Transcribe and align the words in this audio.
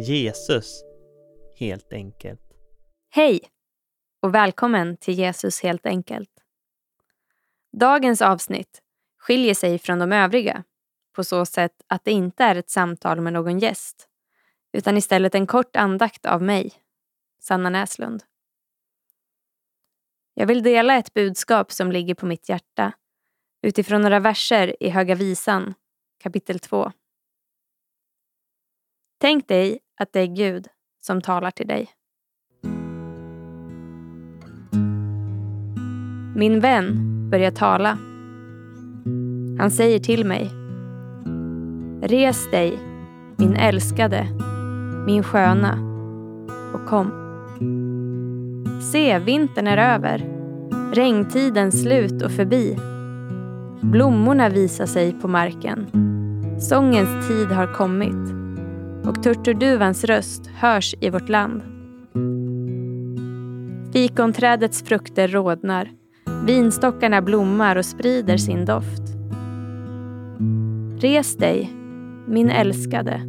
Jesus, 0.00 0.84
helt 1.56 1.92
enkelt. 1.92 2.40
Hej 3.10 3.40
och 4.22 4.34
välkommen 4.34 4.96
till 4.96 5.14
Jesus 5.14 5.62
helt 5.62 5.86
enkelt. 5.86 6.30
Dagens 7.72 8.22
avsnitt 8.22 8.82
skiljer 9.18 9.54
sig 9.54 9.78
från 9.78 9.98
de 9.98 10.12
övriga 10.12 10.64
på 11.12 11.24
så 11.24 11.46
sätt 11.46 11.82
att 11.86 12.04
det 12.04 12.10
inte 12.10 12.44
är 12.44 12.56
ett 12.56 12.70
samtal 12.70 13.20
med 13.20 13.32
någon 13.32 13.58
gäst 13.58 14.08
utan 14.72 14.96
istället 14.96 15.34
en 15.34 15.46
kort 15.46 15.76
andakt 15.76 16.26
av 16.26 16.42
mig, 16.42 16.72
Sanna 17.40 17.70
Näslund. 17.70 18.22
Jag 20.34 20.46
vill 20.46 20.62
dela 20.62 20.94
ett 20.94 21.14
budskap 21.14 21.72
som 21.72 21.92
ligger 21.92 22.14
på 22.14 22.26
mitt 22.26 22.48
hjärta 22.48 22.92
utifrån 23.62 24.02
några 24.02 24.20
verser 24.20 24.82
i 24.82 24.88
Höga 24.88 25.14
Visan, 25.14 25.74
kapitel 26.22 26.58
2. 26.58 26.92
Tänk 29.20 29.48
dig 29.48 29.78
att 30.00 30.12
det 30.12 30.20
är 30.20 30.26
Gud 30.26 30.66
som 31.00 31.20
talar 31.20 31.50
till 31.50 31.66
dig. 31.66 31.88
Min 36.36 36.60
vän 36.60 36.96
börjar 37.30 37.50
tala. 37.50 37.98
Han 39.58 39.70
säger 39.70 39.98
till 39.98 40.26
mig. 40.26 40.50
Res 42.02 42.50
dig, 42.50 42.78
min 43.36 43.56
älskade, 43.56 44.26
min 45.06 45.22
sköna, 45.22 45.78
och 46.74 46.86
kom. 46.86 47.10
Se, 48.92 49.18
vintern 49.18 49.66
är 49.66 49.94
över, 49.94 50.18
regntiden 50.94 51.72
slut 51.72 52.22
och 52.22 52.30
förbi. 52.30 52.78
Blommorna 53.80 54.48
visar 54.48 54.86
sig 54.86 55.12
på 55.12 55.28
marken. 55.28 55.86
Sångens 56.60 57.28
tid 57.28 57.48
har 57.48 57.74
kommit 57.74 58.39
och 59.04 59.22
turturduvans 59.22 60.04
röst 60.04 60.46
hörs 60.46 60.94
i 61.00 61.10
vårt 61.10 61.28
land. 61.28 61.62
Fikonträdets 63.92 64.82
frukter 64.82 65.28
rodnar, 65.28 65.90
vinstockarna 66.46 67.22
blommar 67.22 67.76
och 67.76 67.84
sprider 67.84 68.36
sin 68.36 68.64
doft. 68.64 69.02
Res 71.00 71.36
dig, 71.36 71.72
min 72.26 72.50
älskade, 72.50 73.20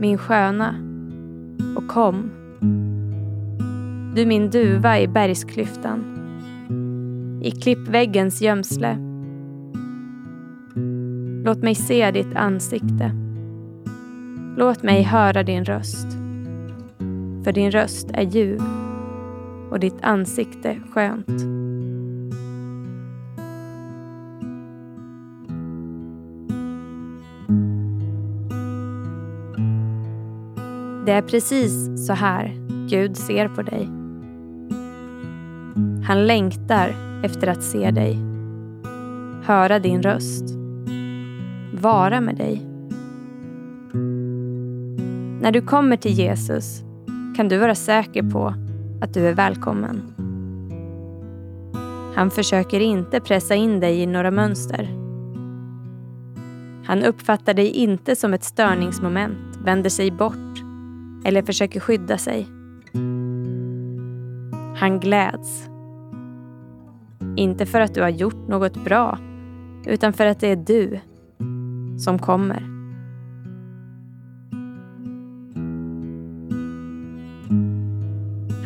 min 0.00 0.18
sköna, 0.18 0.74
och 1.76 1.88
kom. 1.88 2.30
Du 4.14 4.26
min 4.26 4.50
duva 4.50 5.00
i 5.00 5.08
bergsklyftan, 5.08 6.04
i 7.42 7.50
klippväggens 7.50 8.42
gömsle. 8.42 8.98
Låt 11.44 11.62
mig 11.62 11.74
se 11.74 12.10
ditt 12.10 12.34
ansikte. 12.34 13.27
Låt 14.58 14.82
mig 14.82 15.02
höra 15.02 15.42
din 15.42 15.64
röst. 15.64 16.06
För 17.44 17.52
din 17.52 17.70
röst 17.70 18.10
är 18.14 18.22
ljuv 18.22 18.62
och 19.70 19.80
ditt 19.80 20.02
ansikte 20.02 20.76
skönt. 20.90 21.26
Det 31.06 31.12
är 31.12 31.22
precis 31.22 32.06
så 32.06 32.12
här 32.12 32.52
Gud 32.90 33.16
ser 33.16 33.48
på 33.48 33.62
dig. 33.62 33.88
Han 36.06 36.26
längtar 36.26 36.94
efter 37.24 37.46
att 37.46 37.62
se 37.62 37.90
dig, 37.90 38.18
höra 39.44 39.78
din 39.78 40.02
röst, 40.02 40.44
vara 41.72 42.20
med 42.20 42.36
dig. 42.36 42.67
När 45.48 45.52
du 45.52 45.60
kommer 45.60 45.96
till 45.96 46.12
Jesus 46.12 46.82
kan 47.36 47.48
du 47.48 47.58
vara 47.58 47.74
säker 47.74 48.22
på 48.22 48.54
att 49.00 49.14
du 49.14 49.28
är 49.28 49.34
välkommen. 49.34 50.02
Han 52.14 52.30
försöker 52.30 52.80
inte 52.80 53.20
pressa 53.20 53.54
in 53.54 53.80
dig 53.80 54.00
i 54.00 54.06
några 54.06 54.30
mönster. 54.30 54.88
Han 56.84 57.02
uppfattar 57.02 57.54
dig 57.54 57.68
inte 57.68 58.16
som 58.16 58.34
ett 58.34 58.44
störningsmoment, 58.44 59.56
vänder 59.64 59.90
sig 59.90 60.10
bort 60.10 60.58
eller 61.24 61.42
försöker 61.42 61.80
skydda 61.80 62.18
sig. 62.18 62.48
Han 64.76 65.00
gläds. 65.00 65.68
Inte 67.36 67.66
för 67.66 67.80
att 67.80 67.94
du 67.94 68.02
har 68.02 68.08
gjort 68.08 68.48
något 68.48 68.84
bra, 68.84 69.18
utan 69.86 70.12
för 70.12 70.26
att 70.26 70.40
det 70.40 70.48
är 70.48 70.56
du 70.56 71.00
som 71.98 72.18
kommer. 72.18 72.77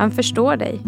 Han 0.00 0.10
förstår 0.10 0.56
dig. 0.56 0.80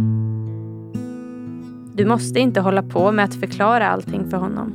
Du 1.94 2.04
måste 2.04 2.40
inte 2.40 2.60
hålla 2.60 2.82
på 2.82 3.12
med 3.12 3.24
att 3.24 3.34
förklara 3.34 3.88
allting 3.88 4.30
för 4.30 4.36
honom. 4.36 4.74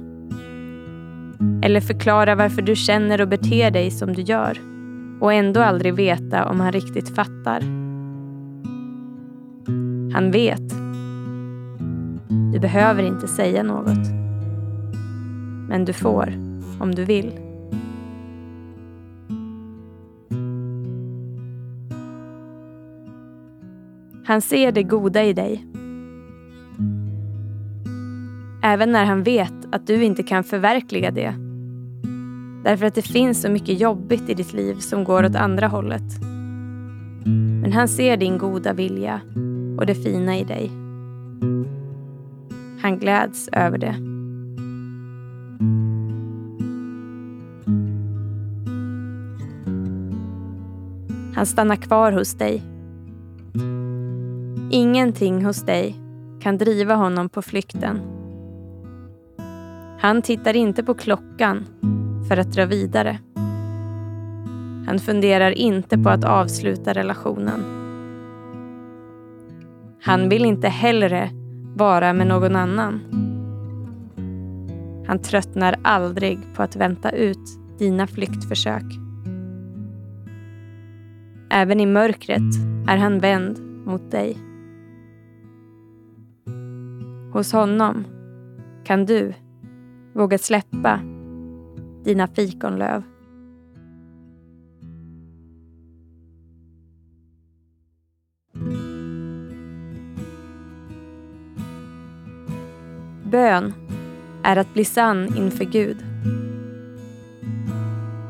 Eller 1.64 1.82
förklara 1.82 2.36
varför 2.36 2.62
du 2.62 2.76
känner 2.76 3.22
och 3.22 3.28
beter 3.28 3.72
dig 3.72 3.92
som 3.92 4.14
du 4.14 4.22
gör 4.22 4.58
och 5.20 5.34
ändå 5.34 5.62
aldrig 5.62 5.94
veta 5.94 6.46
om 6.46 6.60
han 6.60 6.72
riktigt 6.72 7.16
fattar. 7.16 7.62
Han 10.14 10.32
vet. 10.32 10.70
Du 12.54 12.60
behöver 12.60 13.04
inte 13.04 13.28
säga 13.28 13.64
något. 13.64 14.08
Men 15.70 15.86
du 15.86 15.94
får 15.94 16.34
om 16.80 16.96
du 16.96 17.06
vill. 17.06 17.47
Han 24.28 24.42
ser 24.42 24.72
det 24.72 24.84
goda 24.84 25.24
i 25.24 25.34
dig. 25.34 25.66
Även 28.64 28.92
när 28.92 29.06
han 29.06 29.24
vet 29.24 29.54
att 29.72 29.88
du 29.88 30.04
inte 30.04 30.24
kan 30.24 30.44
förverkliga 30.44 31.12
det. 31.12 31.34
Därför 32.64 32.86
att 32.86 32.96
det 32.96 33.02
finns 33.02 33.42
så 33.42 33.50
mycket 33.50 33.80
jobbigt 33.80 34.30
i 34.30 34.34
ditt 34.34 34.54
liv 34.54 34.76
som 34.76 35.04
går 35.04 35.26
åt 35.26 35.36
andra 35.36 35.68
hållet. 35.68 36.04
Men 37.62 37.72
han 37.74 37.88
ser 37.88 38.18
din 38.18 38.38
goda 38.38 38.74
vilja 38.74 39.22
och 39.78 39.86
det 39.86 39.96
fina 39.96 40.38
i 40.38 40.44
dig. 40.44 40.72
Han 42.82 43.00
gläds 43.00 43.50
över 43.52 43.78
det. 43.78 43.96
Han 51.36 51.46
stannar 51.46 51.76
kvar 51.76 52.12
hos 52.12 52.34
dig 52.34 52.77
Ingenting 54.70 55.46
hos 55.46 55.66
dig 55.66 55.96
kan 56.40 56.58
driva 56.58 56.96
honom 56.96 57.30
på 57.30 57.42
flykten. 57.42 58.02
Han 60.00 60.22
tittar 60.22 60.56
inte 60.56 60.84
på 60.84 60.94
klockan 60.94 61.66
för 62.28 62.38
att 62.38 62.52
dra 62.52 62.66
vidare. 62.66 63.20
Han 64.88 65.00
funderar 65.00 65.52
inte 65.52 65.98
på 65.98 66.10
att 66.10 66.24
avsluta 66.24 66.94
relationen. 66.94 67.64
Han 70.02 70.30
vill 70.30 70.46
inte 70.46 70.68
hellre 70.68 71.30
vara 71.76 72.14
med 72.14 72.28
någon 72.28 72.56
annan. 72.56 73.00
Han 75.08 75.20
tröttnar 75.20 75.76
aldrig 75.82 76.40
på 76.56 76.64
att 76.64 76.76
vänta 76.76 77.10
ut 77.10 77.60
dina 77.80 78.08
flyktförsök. 78.08 78.84
Även 81.50 81.80
i 81.80 81.86
mörkret 81.86 82.56
är 82.88 82.98
han 82.98 83.20
vänd 83.20 83.60
mot 83.86 84.12
dig. 84.12 84.47
Hos 87.38 87.52
honom 87.52 88.06
kan 88.86 89.06
du 89.06 89.34
våga 90.14 90.38
släppa 90.38 91.00
dina 92.04 92.28
fikonlöv. 92.28 93.04
Bön 103.24 103.74
är 104.44 104.56
att 104.56 104.74
bli 104.74 104.86
sann 104.86 105.38
inför 105.38 105.66
Gud. 105.66 105.98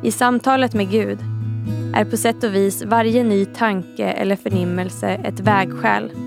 I 0.04 0.12
samtalet 0.12 0.74
med 0.74 0.90
Gud 0.90 1.20
är 1.96 2.06
på 2.06 2.18
sätt 2.18 2.44
och 2.44 2.56
vis 2.56 2.84
varje 2.86 3.24
ny 3.24 3.46
tanke 3.46 4.06
eller 4.06 4.36
förnimmelse 4.36 5.10
ett 5.10 5.40
vägskäl 5.40 6.27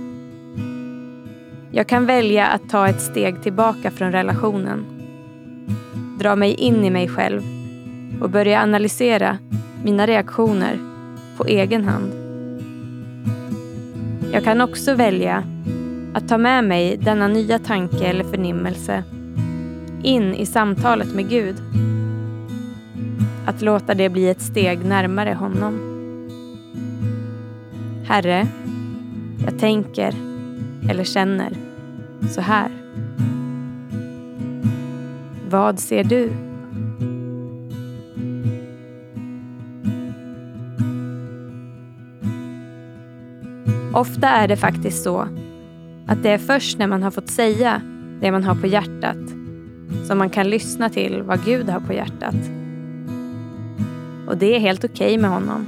jag 1.72 1.86
kan 1.86 2.06
välja 2.06 2.46
att 2.46 2.68
ta 2.68 2.88
ett 2.88 3.00
steg 3.00 3.42
tillbaka 3.42 3.90
från 3.90 4.12
relationen. 4.12 4.84
Dra 6.18 6.36
mig 6.36 6.54
in 6.54 6.84
i 6.84 6.90
mig 6.90 7.08
själv 7.08 7.42
och 8.20 8.30
börja 8.30 8.62
analysera 8.62 9.38
mina 9.84 10.06
reaktioner 10.06 10.78
på 11.36 11.46
egen 11.46 11.84
hand. 11.84 12.12
Jag 14.32 14.44
kan 14.44 14.60
också 14.60 14.94
välja 14.94 15.44
att 16.14 16.28
ta 16.28 16.38
med 16.38 16.64
mig 16.64 16.96
denna 16.96 17.28
nya 17.28 17.58
tanke 17.58 18.04
eller 18.04 18.24
förnimmelse 18.24 19.04
in 20.02 20.34
i 20.34 20.46
samtalet 20.46 21.14
med 21.14 21.28
Gud. 21.28 21.56
Att 23.46 23.62
låta 23.62 23.94
det 23.94 24.08
bli 24.08 24.28
ett 24.28 24.42
steg 24.42 24.84
närmare 24.84 25.34
honom. 25.34 25.86
Herre, 28.04 28.46
jag 29.44 29.58
tänker 29.58 30.29
eller 30.88 31.04
känner 31.04 31.52
så 32.30 32.40
här. 32.40 32.70
Vad 35.50 35.78
ser 35.78 36.04
du? 36.04 36.30
Ofta 43.92 44.28
är 44.28 44.48
det 44.48 44.56
faktiskt 44.56 45.04
så 45.04 45.28
att 46.06 46.22
det 46.22 46.30
är 46.30 46.38
först 46.38 46.78
när 46.78 46.86
man 46.86 47.02
har 47.02 47.10
fått 47.10 47.28
säga 47.28 47.82
det 48.20 48.32
man 48.32 48.44
har 48.44 48.54
på 48.54 48.66
hjärtat 48.66 49.16
som 50.06 50.18
man 50.18 50.30
kan 50.30 50.50
lyssna 50.50 50.90
till 50.90 51.22
vad 51.22 51.44
Gud 51.44 51.68
har 51.68 51.80
på 51.80 51.92
hjärtat. 51.92 52.34
Och 54.26 54.36
det 54.36 54.56
är 54.56 54.60
helt 54.60 54.84
okej 54.84 55.06
okay 55.06 55.18
med 55.18 55.30
honom. 55.30 55.66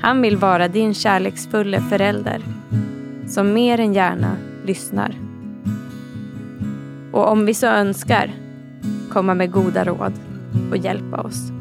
Han 0.00 0.22
vill 0.22 0.36
vara 0.36 0.68
din 0.68 0.94
kärleksfulla 0.94 1.80
förälder 1.80 2.40
som 3.34 3.52
mer 3.52 3.80
än 3.80 3.92
gärna 3.92 4.36
lyssnar. 4.64 5.14
Och 7.12 7.28
om 7.28 7.46
vi 7.46 7.54
så 7.54 7.66
önskar 7.66 8.34
komma 9.10 9.34
med 9.34 9.52
goda 9.52 9.84
råd 9.84 10.12
och 10.70 10.76
hjälpa 10.76 11.20
oss. 11.20 11.52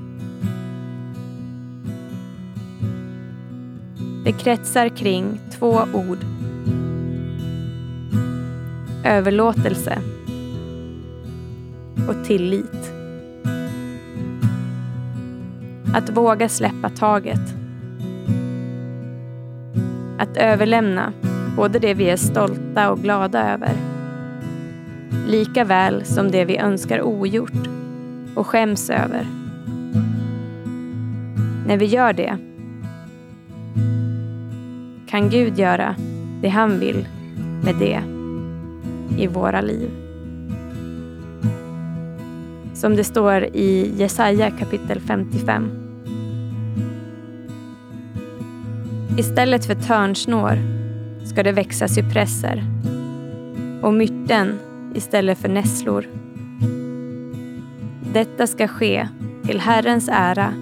Det 4.24 4.32
kretsar 4.32 4.90
kring 4.90 5.40
två 5.52 5.82
ord. 5.94 6.18
Överlåtelse 9.06 9.98
och 12.08 12.26
tillit. 12.26 12.94
Att 15.94 16.10
våga 16.10 16.50
släppa 16.50 16.90
taget. 16.90 17.56
Att 20.20 20.38
överlämna 20.38 21.14
både 21.56 21.80
det 21.80 21.94
vi 21.94 22.10
är 22.10 22.18
stolta 22.18 22.92
och 22.92 23.00
glada 23.00 23.54
över 23.54 23.94
lika 25.28 25.64
väl 25.64 26.06
som 26.06 26.32
det 26.32 26.46
vi 26.46 26.58
önskar 26.58 27.02
ogjort 27.02 27.68
och 28.36 28.48
skäms 28.48 28.90
över. 28.90 29.28
När 31.68 31.78
vi 31.78 31.86
gör 31.86 32.14
det 32.14 32.38
kan 35.08 35.30
Gud 35.30 35.60
göra 35.60 35.96
det 36.42 36.50
han 36.50 36.80
vill 36.80 37.08
med 37.64 37.76
det 37.80 38.02
i 39.18 39.28
våra 39.28 39.62
liv. 39.62 39.90
Som 42.74 42.96
det 42.96 43.04
står 43.04 43.44
i 43.44 43.94
Jesaja 43.98 44.52
kapitel 44.52 45.00
55. 45.00 45.72
Istället 49.18 49.66
för 49.66 49.76
törnsnår 49.76 50.83
ska 51.34 51.44
det 51.44 51.52
växa 51.52 51.88
cypresser 51.88 52.64
och 53.82 53.94
myrten 53.94 54.60
istället 54.96 55.38
för 55.38 55.50
nässlor. 55.50 56.06
Detta 58.14 58.48
ska 58.48 58.68
ske 58.68 59.08
till 59.46 59.60
Herrens 59.60 60.10
ära 60.12 60.54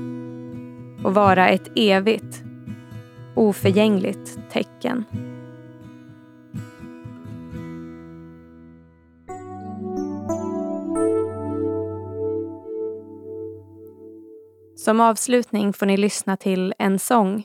och 1.04 1.14
vara 1.14 1.50
ett 1.50 1.72
evigt, 1.76 2.44
oförgängligt 3.36 4.40
tecken. 4.52 5.04
Som 14.76 15.00
avslutning 15.00 15.74
får 15.74 15.86
ni 15.86 15.98
lyssna 15.98 16.38
till 16.38 16.74
en 16.78 17.00
sång. 17.00 17.44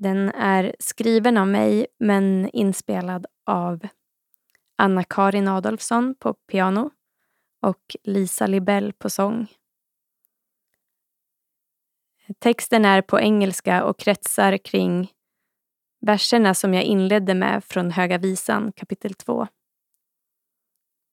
Den 0.00 0.28
är 0.28 0.74
skriven 0.78 1.36
av 1.36 1.48
mig 1.48 1.86
men 1.98 2.50
inspelad 2.52 3.26
av 3.46 3.88
Anna-Karin 4.76 5.48
Adolfsson 5.48 6.14
på 6.14 6.34
piano 6.34 6.90
och 7.62 7.96
Lisa 8.04 8.46
Libell 8.46 8.92
på 8.92 9.10
sång. 9.10 9.46
Texten 12.38 12.84
är 12.84 13.02
på 13.02 13.20
engelska 13.20 13.84
och 13.84 13.98
kretsar 13.98 14.58
kring 14.58 15.12
verserna 16.00 16.54
som 16.54 16.74
jag 16.74 16.84
inledde 16.84 17.34
med 17.34 17.64
från 17.64 17.90
Höga 17.90 18.18
visan 18.18 18.72
kapitel 18.72 19.14
2. 19.14 19.46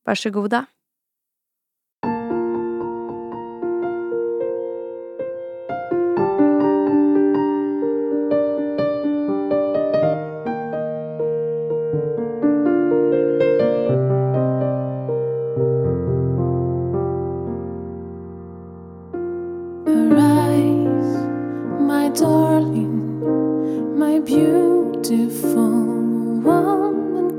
Varsågoda. 0.03 0.65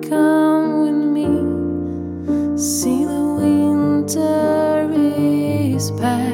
come 0.08 0.68
with 0.84 1.00
me. 1.16 1.28
See 2.56 3.04
the 3.04 3.24
winter 3.38 4.90
is 4.94 5.90
past. 5.92 6.25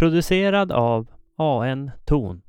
Producerad 0.00 0.72
av 0.72 1.06
AN 1.36 1.90
Ton. 2.04 2.42